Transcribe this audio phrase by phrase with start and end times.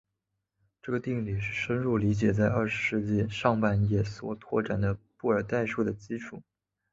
[0.81, 6.41] 这个定理是深入理解在二十世纪上半叶所拓展的布尔代数的基础。